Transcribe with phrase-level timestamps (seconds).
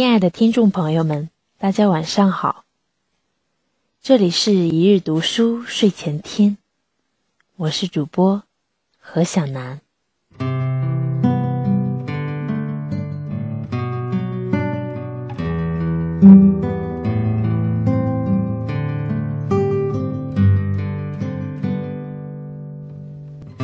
[0.00, 1.28] 亲爱的听众朋友们，
[1.58, 2.64] 大家晚上好。
[4.00, 6.56] 这里是一日读书睡前听，
[7.56, 8.42] 我是主播
[8.98, 9.82] 何小楠。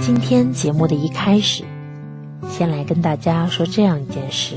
[0.03, 1.65] 今天节目的一开始，
[2.51, 4.57] 先来跟大家说这样一件事。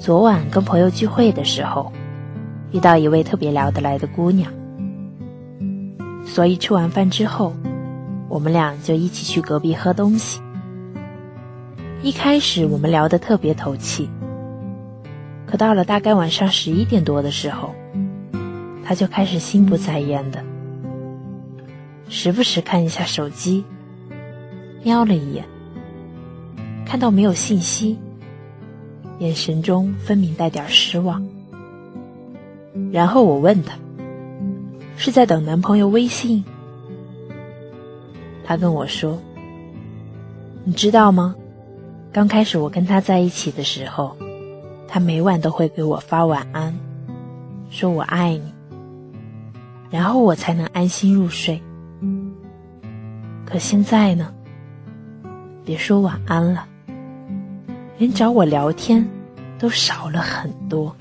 [0.00, 1.92] 昨晚跟朋友聚会的时候，
[2.72, 4.50] 遇到一位特别聊得来的姑娘，
[6.24, 7.52] 所以吃完饭之后，
[8.26, 10.40] 我们俩就一起去隔壁喝东西。
[12.02, 14.08] 一开始我们聊得特别投气，
[15.46, 17.74] 可到了大概晚上十一点多的时候，
[18.82, 20.42] 她就开始心不在焉的，
[22.08, 23.62] 时不时看一下手机，
[24.82, 25.44] 瞄了一眼，
[26.86, 27.98] 看到没有信息。
[29.20, 31.22] 眼神中分明带点失望，
[32.90, 33.76] 然后我问他
[34.96, 36.42] ：“是在等男朋友微信？”
[38.42, 39.20] 他跟我说
[40.64, 41.36] ：“你知道吗？
[42.10, 44.16] 刚开始我跟他在一起的时候，
[44.88, 46.74] 他每晚都会给我发晚安，
[47.68, 48.54] 说我爱你，
[49.90, 51.60] 然后我才能安心入睡。
[53.44, 54.32] 可现在呢？
[55.62, 56.66] 别说晚安了。”
[58.00, 59.06] 连找我聊天
[59.58, 60.96] 都少了很多。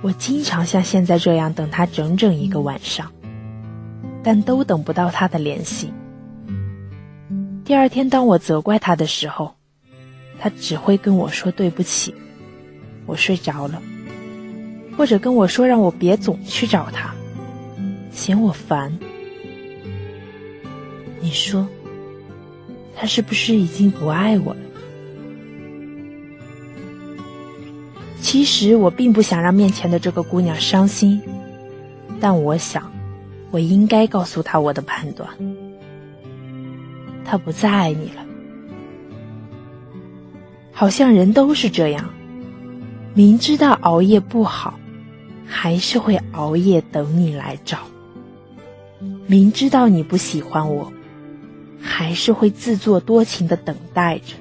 [0.00, 3.10] 我经常像现在这样等他整整一个晚上，
[4.22, 5.92] 但都等不到他的联系。
[7.64, 9.52] 第二天，当我责怪他的时候，
[10.38, 12.14] 他只会跟我说对不起，
[13.04, 13.82] 我睡着了，
[14.96, 17.12] 或者跟我说让我别总去找他，
[18.12, 18.96] 嫌我烦。
[21.20, 21.66] 你说，
[22.94, 24.60] 他是不是已经不爱我了？
[28.26, 31.22] 其实我并不想让面前的这个姑娘伤心，
[32.20, 32.90] 但我想，
[33.52, 35.30] 我应该告诉她我的判断。
[37.24, 38.26] 他不再爱你了，
[40.72, 42.10] 好像人都是这样，
[43.14, 44.74] 明知道熬夜不好，
[45.46, 47.78] 还是会熬夜等你来找；
[49.28, 50.92] 明知道你不喜欢我，
[51.80, 54.34] 还是会自作多情的等待着。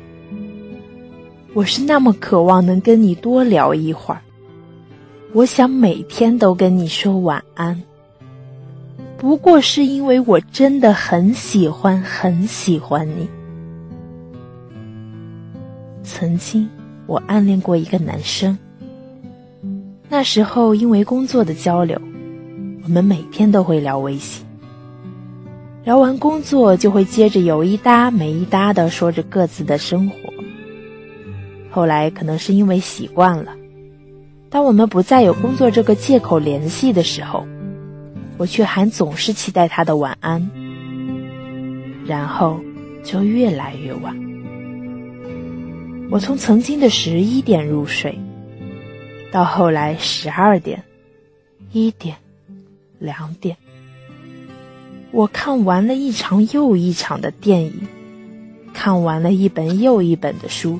[1.56, 4.20] 我是那么渴望能跟你多聊一会儿，
[5.32, 7.82] 我想每天都跟你说晚安。
[9.18, 13.30] 不过是因为我真的很喜欢很喜欢你。
[16.04, 16.70] 曾经
[17.08, 18.58] 我暗恋过一个男生，
[20.10, 21.98] 那时候因为工作的交流，
[22.84, 24.46] 我们每天都会聊微信。
[25.86, 30.25] 聊完工作就会接着有一搭没一搭的说着各自的生活。
[31.72, 33.54] 后来可能是因为习惯了，
[34.50, 37.46] 当我们不再有工作这个借口联系的时候，
[38.38, 40.50] 我却还总是期待他的晚安，
[42.06, 42.60] 然后
[43.04, 44.16] 就越来越晚。
[46.10, 48.18] 我从曾经的十一点入睡，
[49.32, 50.84] 到后来十二点、
[51.72, 52.16] 一点、
[53.00, 53.58] 两点，
[55.12, 57.74] 我看完了一场又一场的电影，
[58.74, 60.80] 看完了一本又一本的书。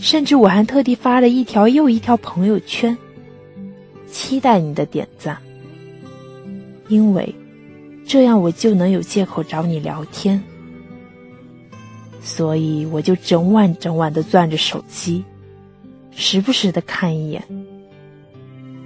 [0.00, 2.96] 甚至我还特地发了一条又一条朋友圈，
[4.10, 5.36] 期待你的点赞，
[6.88, 7.34] 因为
[8.06, 10.42] 这样我就能有借口找你聊天。
[12.22, 15.22] 所以我就整晚整晚的攥着手机，
[16.10, 17.42] 时不时的看一眼。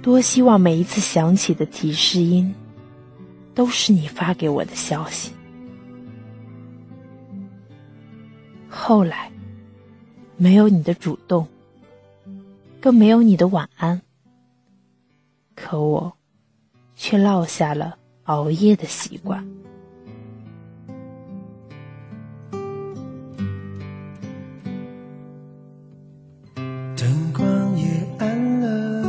[0.01, 2.53] 多希望每一次响起的提示音，
[3.53, 5.31] 都是你发给我的消息。
[8.69, 9.31] 后来。
[10.37, 11.47] 没有你的主动，
[12.81, 14.01] 更没有你的晚安，
[15.55, 16.13] 可我
[16.95, 19.47] 却落下了熬夜的习惯。
[26.97, 27.85] 灯光也
[28.19, 29.03] 暗了，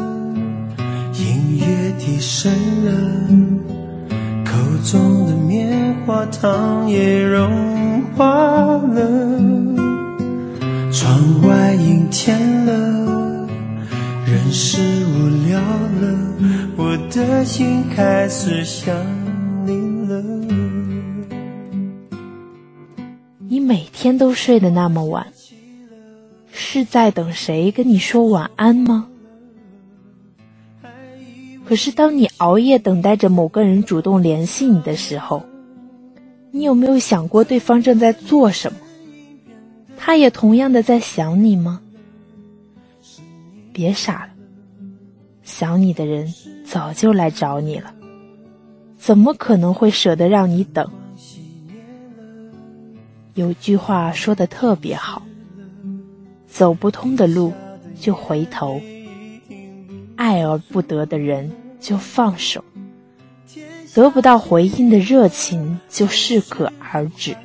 [1.12, 2.52] 音乐低声
[2.84, 2.90] 了，
[4.44, 4.52] 口
[4.84, 8.26] 中的棉花糖也融化
[8.76, 9.75] 了。
[11.16, 13.48] 窗外阴天了，
[14.26, 16.36] 人是无聊了，
[16.76, 18.94] 我的心开始想
[19.64, 19.72] 你
[20.06, 20.22] 了。
[23.48, 25.26] 你每天都睡得那么晚，
[26.52, 29.08] 是在等谁跟你说晚安吗？
[31.66, 35.42] 可是当你熬夜等待着某个人主动联系你的时候，
[36.50, 38.80] 你有没有想过对方正在做什么？
[39.96, 41.80] 他也同样的在想你吗？
[43.72, 44.30] 别傻了，
[45.42, 46.32] 想你的人
[46.64, 47.92] 早就来找你了，
[48.96, 50.88] 怎么可能会舍得让你等？
[53.34, 55.22] 有句话说的特别好：
[56.46, 57.52] 走不通的路
[58.00, 58.80] 就回头，
[60.16, 62.64] 爱而不得的人就放手，
[63.94, 67.36] 得不到回应的热情就适可而止。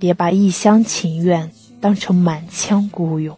[0.00, 3.36] 别把一厢情愿当成满腔孤勇。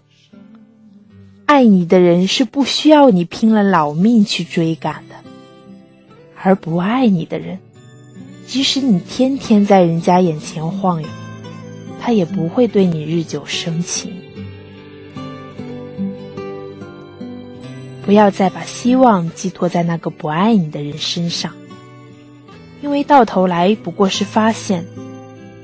[1.45, 5.17] 爱你的人是不需要你拼了老命去追赶的，
[6.41, 7.59] 而不爱你的人，
[8.47, 11.09] 即使你天天在人家眼前晃悠，
[12.01, 14.15] 他也不会对你日久生情。
[18.07, 21.53] 不要再把希望寄托在那个不爱你的人身上，
[22.83, 24.87] 因为到头来不过是发现，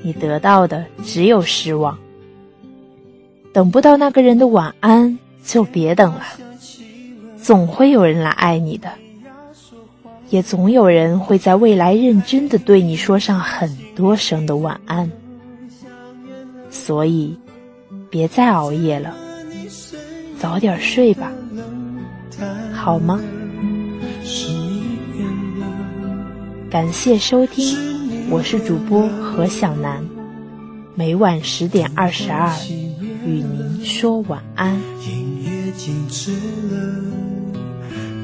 [0.01, 1.97] 你得到的只有失望。
[3.53, 5.17] 等不到那个人的晚安。
[5.41, 6.21] 就别等了，
[7.41, 8.91] 总会有人来爱你的，
[10.29, 15.09] 也总有人会在未来认真的对你说上很多声的晚安。
[16.69, 17.35] 所以，
[18.11, 19.15] 别再熬夜了，
[20.37, 21.31] 早点睡吧，
[22.71, 23.19] 好吗？
[26.69, 27.75] 感谢收听，
[28.31, 30.05] 我是主播何小楠，
[30.93, 32.47] 每晚十点二十二，
[33.25, 34.75] 与您说晚安。
[34.75, 36.37] 音乐静止了，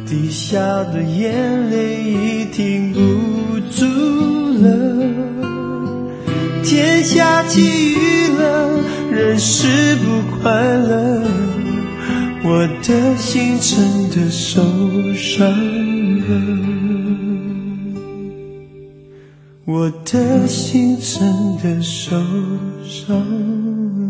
[0.06, 3.84] 滴下的眼泪已停不住
[4.62, 5.08] 了。
[6.64, 7.62] 天下起
[7.92, 8.70] 雨了，
[9.12, 11.24] 人是不快乐，
[12.44, 14.62] 我的心真的受
[15.16, 16.65] 伤了，
[19.68, 22.16] 我的心真的受
[22.84, 24.05] 伤。